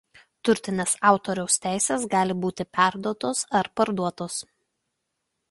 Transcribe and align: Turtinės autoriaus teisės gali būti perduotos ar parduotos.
Turtinės 0.47 0.95
autoriaus 1.09 1.59
teisės 1.65 2.07
gali 2.15 2.37
būti 2.47 2.67
perduotos 2.79 3.45
ar 3.61 3.71
parduotos. 3.83 4.41